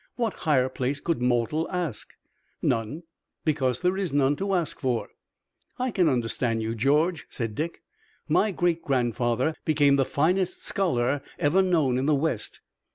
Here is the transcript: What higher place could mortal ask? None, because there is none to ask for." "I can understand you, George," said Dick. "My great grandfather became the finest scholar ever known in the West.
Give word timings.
What 0.15 0.33
higher 0.49 0.67
place 0.67 0.99
could 0.99 1.21
mortal 1.21 1.69
ask? 1.69 2.15
None, 2.63 3.03
because 3.45 3.81
there 3.81 3.95
is 3.95 4.11
none 4.11 4.35
to 4.37 4.55
ask 4.55 4.79
for." 4.79 5.09
"I 5.77 5.91
can 5.91 6.09
understand 6.09 6.59
you, 6.63 6.73
George," 6.73 7.27
said 7.29 7.53
Dick. 7.53 7.83
"My 8.27 8.51
great 8.51 8.81
grandfather 8.81 9.53
became 9.63 9.97
the 9.97 10.03
finest 10.05 10.63
scholar 10.65 11.21
ever 11.37 11.61
known 11.61 11.99
in 11.99 12.07
the 12.07 12.15
West. 12.15 12.61